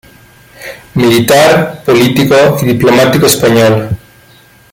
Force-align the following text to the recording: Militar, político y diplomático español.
Militar, 0.95 1.83
político 1.83 2.35
y 2.59 2.65
diplomático 2.65 3.27
español. 3.27 3.87